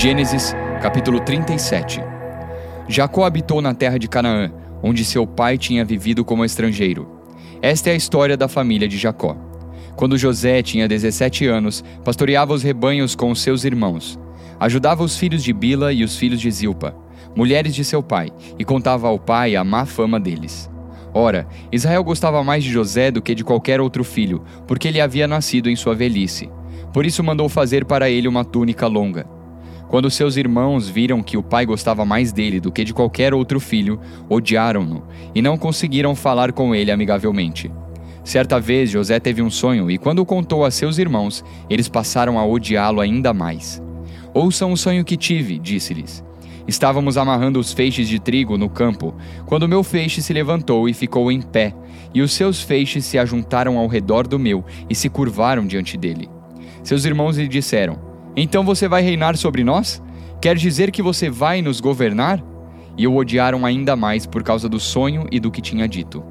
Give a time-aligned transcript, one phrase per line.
[0.00, 2.00] Gênesis, capítulo 37.
[2.88, 4.50] Jacó habitou na terra de Canaã,
[4.82, 7.06] onde seu pai tinha vivido como estrangeiro.
[7.60, 9.36] Esta é a história da família de Jacó.
[9.96, 14.18] Quando José tinha 17 anos, pastoreava os rebanhos com os seus irmãos.
[14.58, 16.96] Ajudava os filhos de Bila e os filhos de Zilpa,
[17.36, 20.70] mulheres de seu pai, e contava ao pai a má fama deles.
[21.12, 25.28] Ora, Israel gostava mais de José do que de qualquer outro filho, porque ele havia
[25.28, 26.48] nascido em sua velhice.
[26.90, 29.39] Por isso mandou fazer para ele uma túnica longa.
[29.90, 33.58] Quando seus irmãos viram que o pai gostava mais dele do que de qualquer outro
[33.58, 35.02] filho, odiaram-no
[35.34, 37.68] e não conseguiram falar com ele amigavelmente.
[38.22, 42.38] Certa vez José teve um sonho e, quando o contou a seus irmãos, eles passaram
[42.38, 43.82] a odiá-lo ainda mais.
[44.32, 46.22] Ouçam o sonho que tive, disse-lhes.
[46.68, 49.12] Estávamos amarrando os feixes de trigo no campo,
[49.44, 51.74] quando meu feixe se levantou e ficou em pé,
[52.14, 56.28] e os seus feixes se ajuntaram ao redor do meu e se curvaram diante dele.
[56.84, 60.02] Seus irmãos lhe disseram: Então você vai reinar sobre nós?
[60.40, 62.42] Quer dizer que você vai nos governar?
[62.96, 66.22] E o odiaram ainda mais por causa do sonho e do que tinha dito.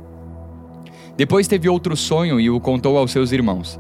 [1.18, 3.80] Depois teve outro sonho e o contou aos seus irmãos.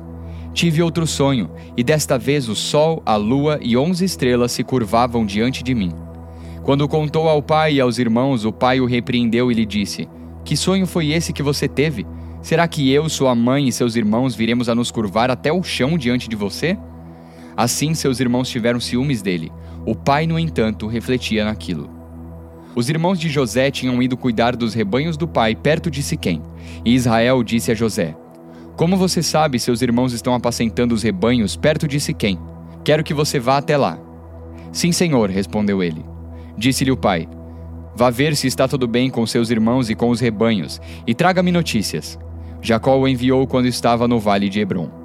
[0.53, 5.25] Tive outro sonho, e desta vez o sol, a lua e onze estrelas se curvavam
[5.25, 5.91] diante de mim.
[6.63, 10.09] Quando contou ao pai e aos irmãos, o pai o repreendeu e lhe disse:
[10.43, 12.05] Que sonho foi esse que você teve?
[12.41, 15.97] Será que eu, sua mãe e seus irmãos viremos a nos curvar até o chão
[15.97, 16.77] diante de você?
[17.55, 19.51] Assim seus irmãos tiveram ciúmes dele.
[19.85, 21.89] O pai, no entanto, refletia naquilo.
[22.75, 26.41] Os irmãos de José tinham ido cuidar dos rebanhos do pai perto de Siquém,
[26.85, 28.15] e Israel disse a José:
[28.75, 32.39] Como você sabe, seus irmãos estão apacentando os rebanhos perto de Siquém.
[32.83, 33.99] Quero que você vá até lá.
[34.71, 36.05] Sim, senhor, respondeu ele.
[36.57, 37.27] Disse-lhe o pai:
[37.95, 41.51] Vá ver se está tudo bem com seus irmãos e com os rebanhos, e traga-me
[41.51, 42.19] notícias.
[42.61, 44.98] Jacó o enviou quando estava no vale de Hebron.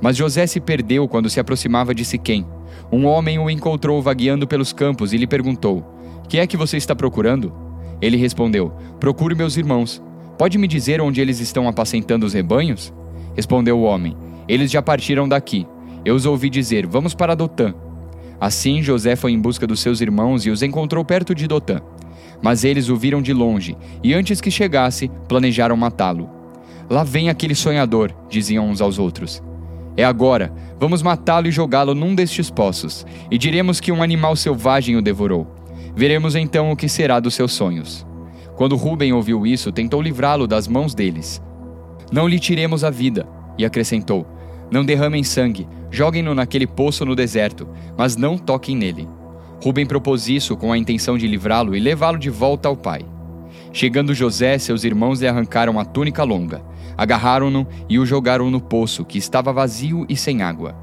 [0.00, 2.46] Mas José se perdeu quando se aproximava de Siquém.
[2.92, 5.84] Um homem o encontrou vagueando pelos campos e lhe perguntou:
[6.28, 7.52] Que é que você está procurando?
[8.00, 10.02] Ele respondeu: Procuro meus irmãos.
[10.38, 12.92] Pode me dizer onde eles estão apacentando os rebanhos?
[13.34, 15.66] Respondeu o homem: Eles já partiram daqui.
[16.04, 17.74] Eu os ouvi dizer: Vamos para Dotã.
[18.40, 21.80] Assim José foi em busca dos seus irmãos e os encontrou perto de Dotã.
[22.42, 26.28] Mas eles o viram de longe, e antes que chegasse, planejaram matá-lo.
[26.88, 29.42] Lá vem aquele sonhador, diziam uns aos outros.
[29.96, 34.94] É agora, vamos matá-lo e jogá-lo num destes poços, e diremos que um animal selvagem
[34.96, 35.46] o devorou.
[35.94, 38.06] Veremos então o que será dos seus sonhos.
[38.56, 41.42] Quando Ruben ouviu isso, tentou livrá-lo das mãos deles.
[42.12, 43.26] Não lhe tiremos a vida,
[43.56, 44.26] e acrescentou:
[44.70, 49.08] Não derramem sangue, joguem-no naquele poço no deserto, mas não toquem nele.
[49.64, 53.00] Ruben propôs isso com a intenção de livrá-lo e levá-lo de volta ao pai.
[53.72, 56.62] Chegando José, seus irmãos lhe arrancaram a túnica longa
[56.96, 60.74] Agarraram-no e o jogaram no poço, que estava vazio e sem água.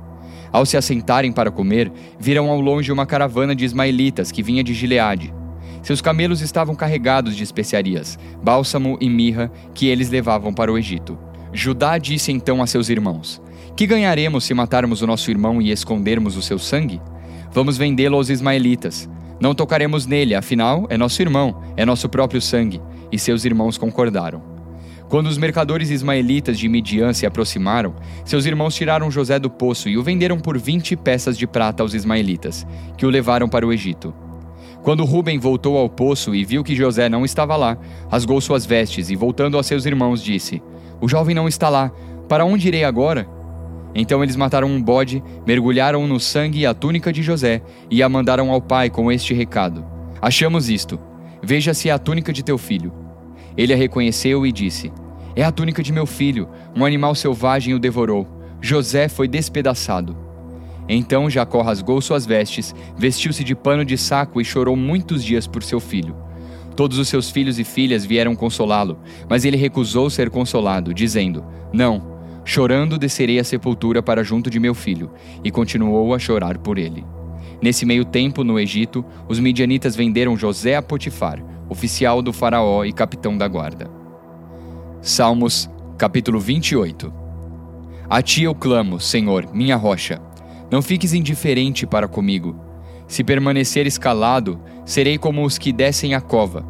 [0.51, 4.73] Ao se assentarem para comer, viram ao longe uma caravana de ismaelitas que vinha de
[4.73, 5.33] Gileade.
[5.81, 11.17] Seus camelos estavam carregados de especiarias, bálsamo e mirra, que eles levavam para o Egito.
[11.51, 13.41] Judá disse então a seus irmãos:
[13.75, 17.01] Que ganharemos se matarmos o nosso irmão e escondermos o seu sangue?
[17.51, 19.09] Vamos vendê-lo aos ismaelitas.
[19.39, 22.79] Não tocaremos nele, afinal, é nosso irmão, é nosso próprio sangue.
[23.11, 24.52] E seus irmãos concordaram.
[25.13, 27.93] Quando os mercadores ismaelitas de Midian se aproximaram,
[28.25, 31.93] seus irmãos tiraram José do poço e o venderam por 20 peças de prata aos
[31.93, 32.65] ismaelitas,
[32.97, 34.11] que o levaram para o Egito.
[34.81, 37.77] Quando Ruben voltou ao poço e viu que José não estava lá,
[38.09, 40.63] rasgou suas vestes e, voltando a seus irmãos, disse:
[40.99, 41.91] O jovem não está lá.
[42.27, 43.29] Para onde irei agora?
[43.93, 48.49] Então eles mataram um bode, mergulharam no sangue a túnica de José e a mandaram
[48.49, 49.85] ao pai com este recado:
[50.19, 50.99] Achamos isto.
[51.39, 52.91] Veja se é a túnica de teu filho.
[53.55, 54.91] Ele a reconheceu e disse:
[55.35, 58.27] é a túnica de meu filho, um animal selvagem o devorou.
[58.61, 60.15] José foi despedaçado.
[60.87, 65.63] Então Jacó rasgou suas vestes, vestiu-se de pano de saco e chorou muitos dias por
[65.63, 66.15] seu filho.
[66.75, 68.99] Todos os seus filhos e filhas vieram consolá-lo,
[69.29, 74.73] mas ele recusou ser consolado, dizendo: Não, chorando descerei à sepultura para junto de meu
[74.73, 75.11] filho,
[75.43, 77.05] e continuou a chorar por ele.
[77.61, 82.91] Nesse meio tempo, no Egito, os midianitas venderam José a Potifar, oficial do Faraó e
[82.91, 84.02] capitão da guarda.
[85.05, 87.13] Salmos, capítulo 28
[88.09, 90.21] A ti eu clamo, Senhor, minha rocha.
[90.71, 92.55] Não fiques indiferente para comigo.
[93.05, 96.65] Se permaneceres calado, serei como os que descem a cova.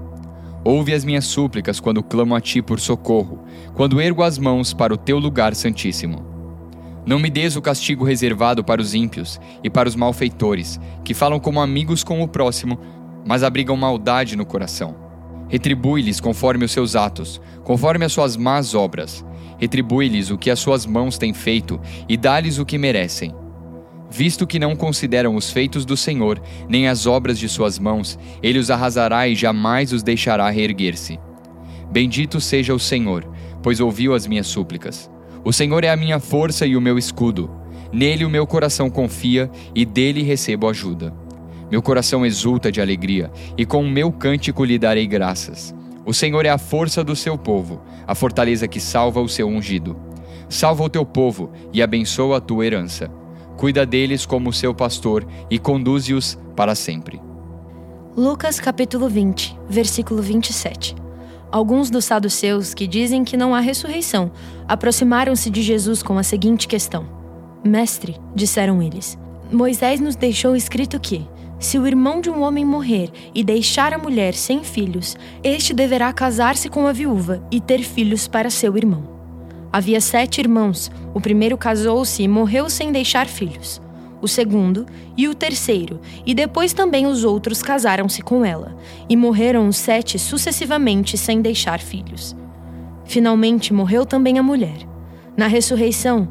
[0.66, 3.44] Ouve as minhas súplicas quando clamo a ti por socorro,
[3.76, 6.26] quando ergo as mãos para o teu lugar santíssimo.
[7.06, 11.40] Não me des o castigo reservado para os ímpios e para os malfeitores, que falam
[11.40, 12.80] como amigos com o próximo,
[13.28, 15.03] mas abrigam maldade no coração.
[15.50, 19.26] Retribui-lhes conforme os seus atos, conforme as suas más obras.
[19.60, 21.80] Retribui-lhes o que as suas mãos têm feito
[22.10, 23.34] e dá-lhes o que merecem.
[24.10, 28.60] Visto que não consideram os feitos do Senhor, nem as obras de suas mãos, ele
[28.60, 31.20] os arrasará e jamais os deixará reerguer-se.
[31.92, 33.28] Bendito seja o Senhor,
[33.62, 35.10] pois ouviu as minhas súplicas.
[35.44, 37.50] O Senhor é a minha força e o meu escudo.
[37.92, 41.23] Nele o meu coração confia e dele recebo ajuda.
[41.72, 45.74] Meu coração exulta de alegria, e com o meu cântico lhe darei graças.
[46.06, 49.96] O Senhor é a força do seu povo, a fortaleza que salva o seu ungido.
[50.50, 53.10] Salva o teu povo e abençoa a tua herança.
[53.58, 57.22] Cuida deles como seu pastor e conduze-os para sempre.
[58.16, 60.96] Lucas capítulo 20, versículo 27.
[61.52, 64.32] Alguns dos saduceus que dizem que não há ressurreição
[64.68, 67.06] aproximaram-se de Jesus com a seguinte questão:
[67.64, 69.18] Mestre, disseram eles,
[69.52, 71.26] Moisés nos deixou escrito que
[71.64, 76.12] se o irmão de um homem morrer e deixar a mulher sem filhos, este deverá
[76.12, 79.04] casar-se com a viúva e ter filhos para seu irmão.
[79.72, 80.92] Havia sete irmãos.
[81.14, 83.82] O primeiro casou-se e morreu sem deixar filhos.
[84.22, 88.76] O segundo e o terceiro, e depois também os outros casaram-se com ela,
[89.08, 92.36] e morreram os sete sucessivamente sem deixar filhos.
[93.06, 94.80] Finalmente morreu também a mulher.
[95.38, 96.28] Na ressurreição,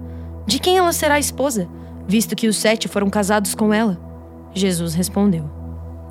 [0.46, 1.68] de quem ela será esposa,
[2.06, 4.11] visto que os sete foram casados com ela?
[4.54, 5.50] Jesus respondeu: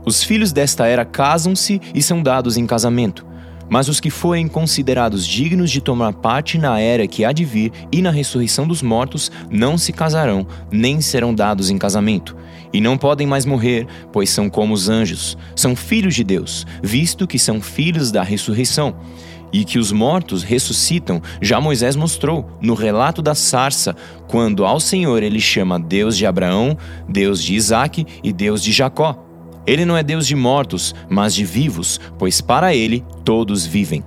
[0.05, 3.25] Os filhos desta era casam-se e são dados em casamento.
[3.69, 7.71] Mas os que forem considerados dignos de tomar parte na era que há de vir
[7.89, 12.35] e na ressurreição dos mortos não se casarão, nem serão dados em casamento.
[12.73, 15.37] E não podem mais morrer, pois são como os anjos.
[15.55, 18.93] São filhos de Deus, visto que são filhos da ressurreição
[19.51, 23.95] e que os mortos ressuscitam, já Moisés mostrou no relato da sarça,
[24.27, 26.77] quando ao Senhor ele chama Deus de Abraão,
[27.07, 29.25] Deus de Isaque e Deus de Jacó.
[29.65, 34.03] Ele não é Deus de mortos, mas de vivos, pois para ele todos vivem.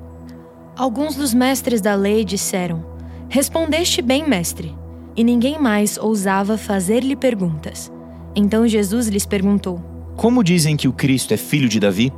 [0.76, 2.84] Alguns dos mestres da lei disseram:
[3.28, 4.74] Respondeste bem, mestre.
[5.16, 7.92] E ninguém mais ousava fazer-lhe perguntas.
[8.34, 9.80] Então Jesus lhes perguntou:
[10.16, 12.12] Como dizem que o Cristo é filho de Davi?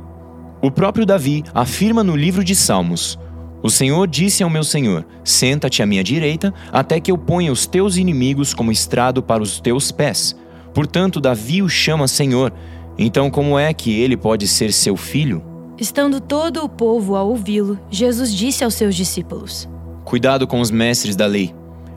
[0.61, 3.17] O próprio Davi afirma no livro de Salmos:
[3.61, 7.65] O Senhor disse ao meu Senhor: Senta-te à minha direita, até que eu ponha os
[7.65, 10.35] teus inimigos como estrado para os teus pés.
[10.73, 12.53] Portanto, Davi o chama Senhor.
[12.97, 15.43] Então, como é que ele pode ser seu filho?
[15.77, 19.69] Estando todo o povo a ouvi-lo, Jesus disse aos seus discípulos:
[20.03, 21.53] Cuidado com os mestres da lei.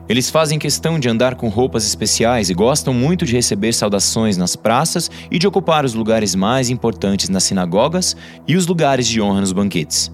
[0.09, 4.55] Eles fazem questão de andar com roupas especiais e gostam muito de receber saudações nas
[4.55, 8.15] praças e de ocupar os lugares mais importantes nas sinagogas
[8.47, 10.11] e os lugares de honra nos banquetes.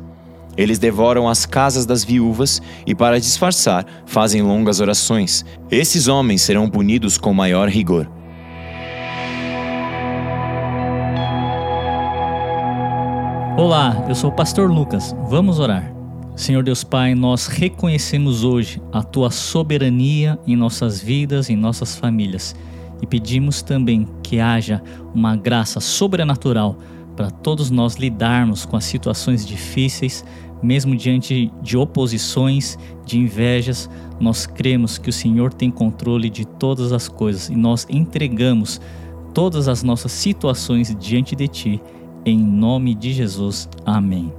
[0.55, 5.45] Eles devoram as casas das viúvas e, para disfarçar, fazem longas orações.
[5.69, 8.09] Esses homens serão punidos com maior rigor.
[13.55, 15.15] Olá, eu sou o pastor Lucas.
[15.29, 15.96] Vamos orar.
[16.37, 22.55] Senhor Deus Pai, nós reconhecemos hoje a tua soberania em nossas vidas, em nossas famílias
[23.01, 24.81] e pedimos também que haja
[25.15, 26.77] uma graça sobrenatural
[27.15, 30.23] para todos nós lidarmos com as situações difíceis,
[30.61, 33.89] mesmo diante de oposições, de invejas.
[34.19, 38.79] Nós cremos que o Senhor tem controle de todas as coisas e nós entregamos
[39.33, 41.81] todas as nossas situações diante de Ti.
[42.23, 43.67] Em nome de Jesus.
[43.83, 44.31] Amém.